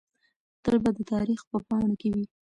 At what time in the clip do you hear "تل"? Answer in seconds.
0.63-0.75